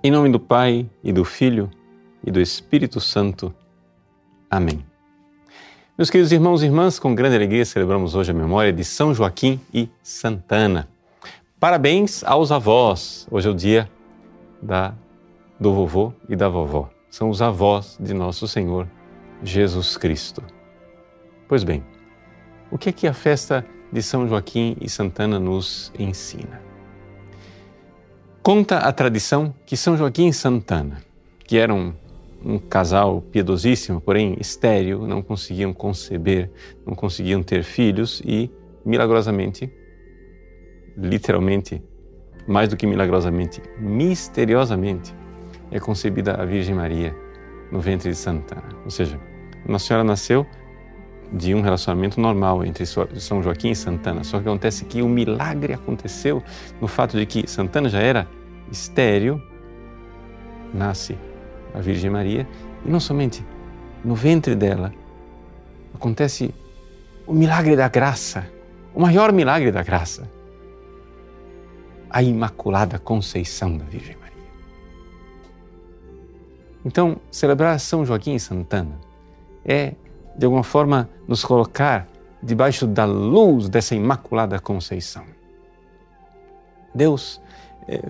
[0.00, 1.68] Em nome do Pai e do Filho
[2.24, 3.52] e do Espírito Santo.
[4.48, 4.86] Amém.
[5.98, 9.60] Meus queridos irmãos e irmãs, com grande alegria celebramos hoje a memória de São Joaquim
[9.74, 10.88] e Santana.
[11.58, 13.26] Parabéns aos avós.
[13.28, 13.90] Hoje é o dia
[14.62, 14.94] da,
[15.58, 16.88] do vovô e da vovó.
[17.10, 18.86] São os avós de nosso Senhor
[19.42, 20.44] Jesus Cristo.
[21.48, 21.84] Pois bem,
[22.70, 26.67] o que é que a festa de São Joaquim e Santana nos ensina?
[28.48, 31.02] Conta a tradição que São Joaquim e Santana,
[31.46, 31.94] que eram
[32.42, 36.50] um casal piedosíssimo, porém estéril, não conseguiam conceber,
[36.86, 38.50] não conseguiam ter filhos e,
[38.86, 39.70] milagrosamente,
[40.96, 41.82] literalmente,
[42.46, 45.14] mais do que milagrosamente, misteriosamente,
[45.70, 47.14] é concebida a Virgem Maria
[47.70, 48.70] no ventre de Santana.
[48.82, 49.20] Ou seja,
[49.66, 50.46] Nossa Senhora nasceu
[51.30, 54.24] de um relacionamento normal entre São Joaquim e Santana.
[54.24, 56.42] Só que acontece que o milagre aconteceu
[56.80, 58.37] no fato de que Santana já era
[58.70, 59.40] estéril,
[60.72, 61.18] nasce
[61.74, 62.46] a Virgem Maria,
[62.84, 63.44] e não somente
[64.04, 64.92] no ventre dela
[65.94, 66.54] acontece
[67.26, 68.46] o milagre da graça,
[68.94, 70.28] o maior milagre da graça,
[72.08, 74.28] a Imaculada Conceição da Virgem Maria.
[76.84, 78.98] Então, celebrar São Joaquim e Santana
[79.64, 79.94] é,
[80.36, 82.08] de alguma forma, nos colocar
[82.42, 85.24] debaixo da luz dessa Imaculada Conceição.
[86.94, 87.40] Deus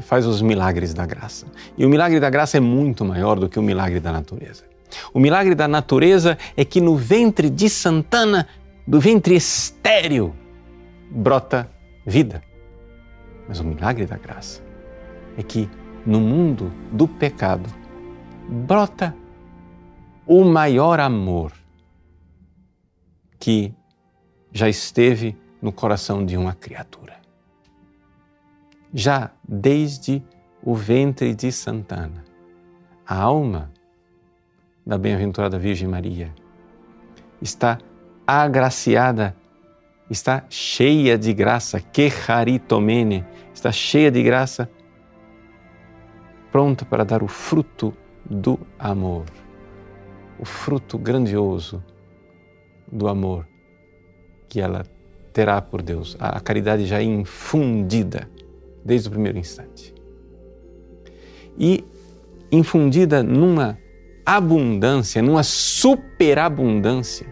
[0.00, 1.46] faz os milagres da graça.
[1.76, 4.64] E o milagre da graça é muito maior do que o milagre da natureza.
[5.12, 8.46] O milagre da natureza é que no ventre de Santana,
[8.86, 10.34] do ventre estéreo,
[11.10, 11.70] brota
[12.06, 12.42] vida.
[13.48, 14.62] Mas o milagre da graça
[15.36, 15.68] é que
[16.04, 17.68] no mundo do pecado
[18.48, 19.14] brota
[20.26, 21.52] o maior amor
[23.38, 23.74] que
[24.52, 27.25] já esteve no coração de uma criatura
[28.96, 30.22] já desde
[30.62, 32.24] o ventre de Santana.
[33.06, 33.70] A alma
[34.86, 36.32] da bem-aventurada Virgem Maria
[37.42, 37.76] está
[38.26, 39.36] agraciada,
[40.08, 44.66] está cheia de graça, que haritomene, está cheia de graça,
[46.50, 49.26] pronta para dar o fruto do amor,
[50.38, 51.84] o fruto grandioso
[52.90, 53.46] do amor
[54.48, 54.86] que ela
[55.34, 58.26] terá por Deus, a caridade já infundida
[58.86, 59.92] desde o primeiro instante.
[61.58, 61.84] E
[62.50, 63.78] infundida numa
[64.24, 67.26] abundância, numa superabundância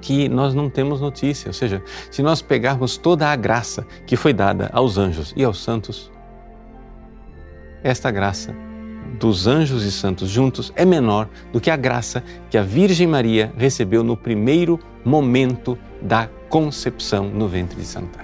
[0.00, 1.48] que nós não temos notícia.
[1.48, 5.62] Ou seja, se nós pegarmos toda a graça que foi dada aos anjos e aos
[5.62, 6.12] santos,
[7.82, 8.54] esta graça
[9.18, 13.52] dos anjos e santos juntos é menor do que a graça que a Virgem Maria
[13.56, 18.23] recebeu no primeiro momento da concepção no ventre de Santa.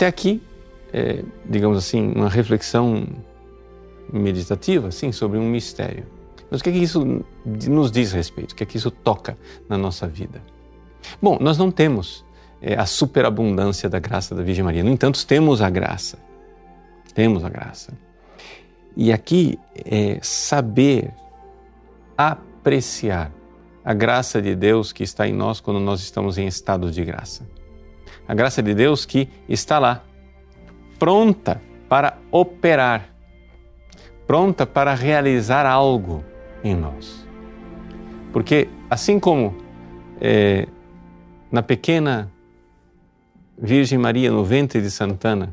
[0.00, 0.42] Até aqui,
[0.94, 3.06] é, digamos assim, uma reflexão
[4.10, 6.06] meditativa, assim, sobre um mistério.
[6.50, 8.52] Mas o que é que isso nos diz respeito?
[8.52, 9.36] O que é que isso toca
[9.68, 10.42] na nossa vida?
[11.20, 12.24] Bom, nós não temos
[12.62, 14.82] é, a superabundância da graça da Virgem Maria.
[14.82, 16.18] No entanto, temos a graça.
[17.12, 17.92] Temos a graça.
[18.96, 21.12] E aqui é saber
[22.16, 23.30] apreciar
[23.84, 27.59] a graça de Deus que está em nós quando nós estamos em estado de graça
[28.30, 30.04] a graça de Deus que está lá,
[31.00, 33.08] pronta para operar,
[34.24, 36.24] pronta para realizar algo
[36.62, 37.26] em nós.
[38.32, 39.56] Porque assim como
[40.20, 40.68] é,
[41.50, 42.30] na pequena
[43.58, 45.50] Virgem Maria no ventre de Santana,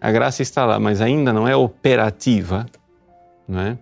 [0.00, 2.66] a graça está lá, mas ainda não é operativa,
[3.48, 3.78] não é?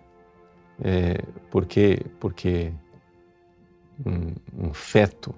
[0.83, 2.73] é porque porque
[4.03, 4.33] um,
[4.69, 5.31] um feto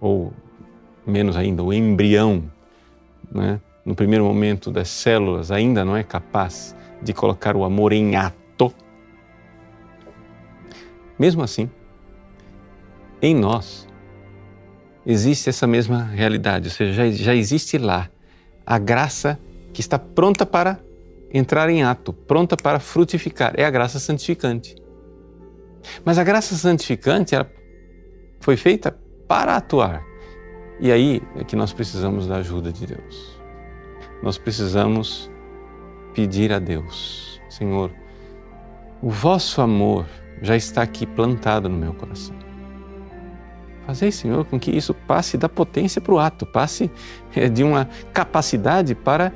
[0.00, 0.32] ou
[1.06, 2.50] menos ainda o embrião,
[3.30, 8.16] né, no primeiro momento das células, ainda não é capaz de colocar o amor em
[8.16, 8.72] ato.
[11.18, 11.70] Mesmo assim,
[13.22, 13.86] em nós
[15.06, 18.10] existe essa mesma realidade, ou seja, já, já existe lá
[18.66, 19.38] a graça
[19.72, 20.80] que está pronta para
[21.32, 23.54] entrar em ato, pronta para frutificar.
[23.56, 24.74] É a graça santificante.
[26.04, 27.50] Mas a graça santificante ela
[28.40, 28.96] foi feita
[29.28, 30.02] para atuar.
[30.78, 33.40] E aí é que nós precisamos da ajuda de Deus.
[34.22, 35.30] Nós precisamos
[36.14, 37.90] pedir a Deus, Senhor,
[39.02, 40.06] o vosso amor
[40.40, 42.34] já está aqui plantado no meu coração.
[43.86, 46.90] Fazei, Senhor, com que isso passe da potência para o ato, passe
[47.34, 49.32] é, de uma capacidade para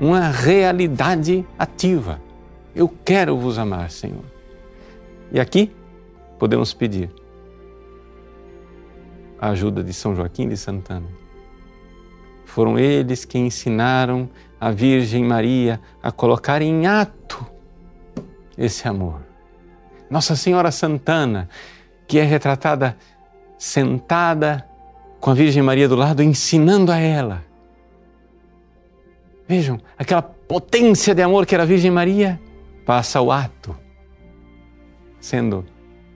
[0.00, 2.20] uma realidade ativa.
[2.74, 4.24] Eu quero vos amar, Senhor.
[5.30, 5.70] E aqui
[6.38, 7.10] podemos pedir
[9.40, 11.06] a ajuda de São Joaquim de Santana.
[12.44, 14.28] Foram eles que ensinaram
[14.60, 17.46] a Virgem Maria a colocar em ato
[18.56, 19.20] esse amor.
[20.10, 21.48] Nossa Senhora Santana,
[22.06, 22.96] que é retratada
[23.58, 24.66] sentada
[25.20, 27.44] com a Virgem Maria do lado, ensinando a ela.
[29.46, 32.40] Vejam, aquela potência de amor que era a Virgem Maria
[32.86, 33.76] passa ao ato,
[35.20, 35.64] sendo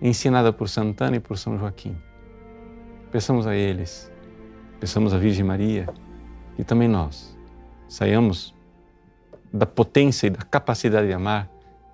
[0.01, 1.97] ensinada por Santana e por São Joaquim.
[3.13, 4.11] Peçamos a eles,
[4.81, 5.87] peçamos à Virgem Maria,
[6.57, 7.37] que também nós
[7.87, 8.55] saiamos
[9.53, 11.47] da potência e da capacidade de amar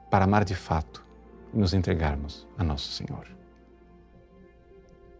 [0.08, 1.04] para amar de fato
[1.52, 3.26] e nos entregarmos a Nosso Senhor.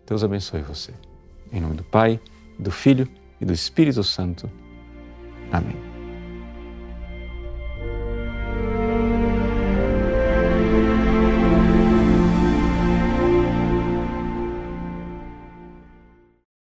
[0.07, 0.95] Deus abençoe você.
[1.53, 2.21] Em nome do Pai,
[2.59, 3.09] do Filho
[3.41, 4.49] e do Espírito Santo.
[5.51, 5.88] Amém.